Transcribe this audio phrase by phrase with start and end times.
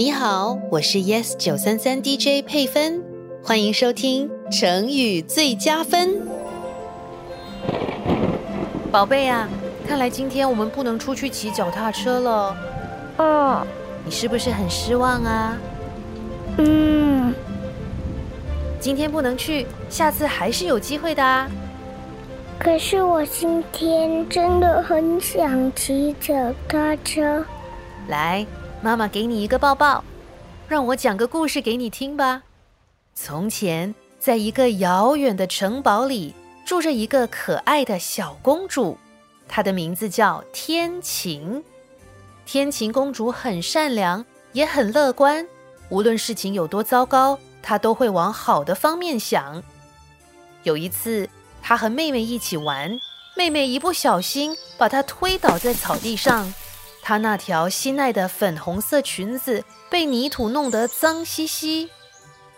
[0.00, 3.04] 你好，我是 Yes 九三三 DJ 佩芬，
[3.44, 6.22] 欢迎收听成语最佳分。
[8.90, 9.46] 宝贝啊。
[9.86, 12.56] 看来今天我们不能出去骑脚踏车了。
[13.18, 13.66] 哦，
[14.02, 15.58] 你是不是很失望啊？
[16.56, 17.34] 嗯。
[18.80, 21.46] 今天不能去，下次还是有机会的啊。
[22.58, 26.32] 可是我今天真的很想骑脚
[26.66, 27.44] 踏车。
[28.08, 28.46] 来，
[28.82, 30.02] 妈妈给你一个抱抱，
[30.66, 32.42] 让我讲个故事给你听吧。
[33.14, 38.96] 从前，在一个遥远的城堡里，住着一个可爱的小公主。
[39.46, 41.62] 她的名字叫天晴。
[42.46, 45.46] 天晴公主很善良，也很乐观。
[45.90, 49.62] 无论事情有多糟糕，她都会往好的方面想。
[50.62, 51.28] 有一次，
[51.60, 52.98] 她和妹妹一起玩，
[53.36, 56.52] 妹妹一不小心把她推倒在草地上，
[57.10, 61.90] 她那条心爱的粉红色裙子被泥土弄得脏兮兮。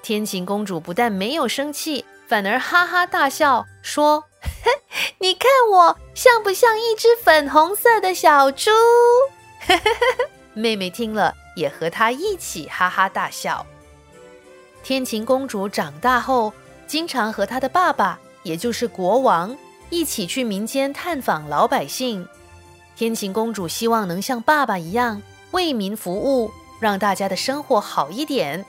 [0.00, 4.24] 天晴公主不但没有生气，反而哈哈大笑，说。
[5.20, 8.70] 你看我像不像一只粉红色的小猪？
[10.54, 13.66] 妹妹听了也和她一起哈哈大笑。
[14.82, 16.50] 天晴公主长大后，
[16.86, 19.54] 经常和她的爸爸，也就是国王，
[19.90, 22.26] 一起去民间探访老百姓。
[22.98, 28.66] 天晴公主希望能像爸爸一样为民服务，让大家的生活好一点。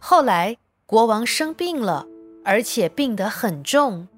[0.00, 2.08] 后来，国王生病了，
[2.44, 4.08] 而且病得很重。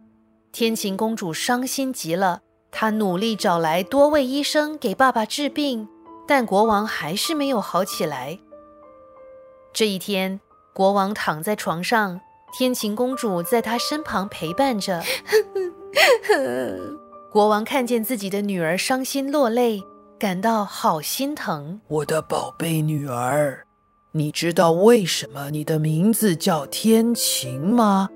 [0.51, 2.41] 天晴公主伤心极了，
[2.71, 5.87] 她努力找来多位医生给爸爸治病，
[6.27, 8.39] 但国王还是没有好起来。
[9.75, 10.41] 这一天，
[10.73, 12.19] 国王躺在床上，
[12.57, 15.03] 天晴公主在他身旁陪伴着。
[17.33, 19.81] 国王看见自己的女儿伤心落泪，
[20.19, 21.81] 感到好心疼。
[21.87, 23.65] 我的宝贝女儿，
[24.11, 28.09] 你知道为什么你的名字叫天晴吗？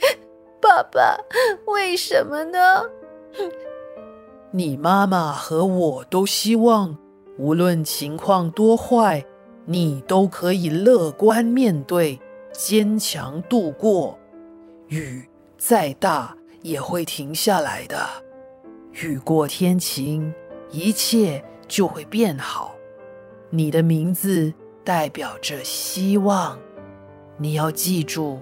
[0.60, 1.16] 爸爸，
[1.66, 2.58] 为什么呢？
[4.52, 6.94] 你妈妈和我都希望，
[7.38, 9.24] 无论情况多坏，
[9.64, 12.20] 你都可以乐观面对，
[12.52, 14.18] 坚强度过。
[14.88, 15.26] 雨
[15.56, 17.98] 再大也会停下来的，
[19.02, 20.32] 雨过天晴，
[20.70, 22.74] 一切就会变好。
[23.50, 24.50] 你的名字
[24.82, 26.58] 代表着希望，
[27.36, 28.40] 你要记住，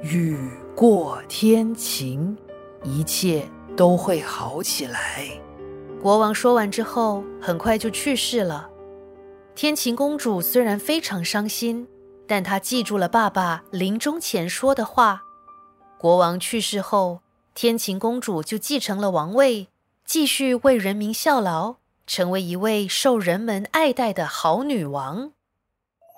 [0.00, 0.38] 雨。
[0.74, 2.34] 过天晴，
[2.82, 3.46] 一切
[3.76, 5.28] 都会好起来。
[6.00, 8.70] 国王说完之后，很快就去世了。
[9.54, 11.86] 天晴公主虽然非常伤心，
[12.26, 15.20] 但她记住了爸爸临终前说的话。
[15.98, 17.20] 国王去世后，
[17.52, 19.68] 天晴公主就继承了王位，
[20.10, 25.30] 继续为人民效劳，成为一位受人们爱戴的好女王。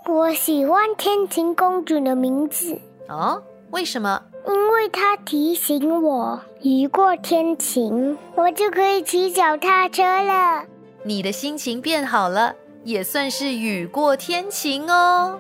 [0.09, 4.23] 我喜欢天晴公主的名字哦，为什么？
[4.49, 10.65] 因为她提醒我，雨过天晴，我就可以骑脚踏车了。
[11.05, 12.55] 你的心情变好了，
[12.85, 15.39] 也算是雨过天晴哦。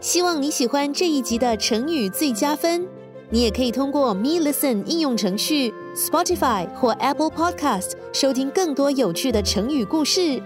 [0.00, 2.88] 希望你喜欢这一集的成语最佳分。
[3.30, 10.42] 你也可以通过 Me Listen 应用程序、Spotify 或 Apple Podcast 收听更多有趣的成语故事。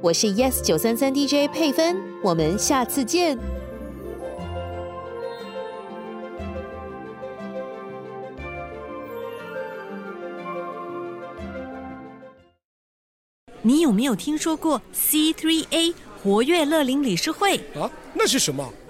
[0.00, 3.38] 我是 Yes 九三三 DJ 佩芬，我们下次见。
[13.60, 15.92] 你有没有听说过 C3A
[16.22, 17.90] 活跃乐龄理事会啊？
[18.14, 18.72] 那是什么？